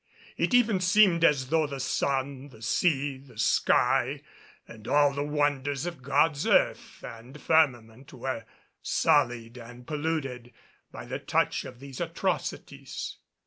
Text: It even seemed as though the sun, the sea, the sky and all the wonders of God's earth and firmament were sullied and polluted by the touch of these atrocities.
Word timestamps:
It 0.35 0.55
even 0.55 0.79
seemed 0.79 1.23
as 1.23 1.49
though 1.49 1.67
the 1.67 1.79
sun, 1.79 2.49
the 2.49 2.63
sea, 2.63 3.19
the 3.19 3.37
sky 3.37 4.23
and 4.67 4.87
all 4.87 5.13
the 5.13 5.21
wonders 5.23 5.85
of 5.85 6.01
God's 6.01 6.47
earth 6.47 7.03
and 7.03 7.39
firmament 7.39 8.11
were 8.11 8.47
sullied 8.81 9.59
and 9.59 9.85
polluted 9.85 10.53
by 10.91 11.05
the 11.05 11.19
touch 11.19 11.65
of 11.65 11.79
these 11.79 12.01
atrocities. 12.01 13.17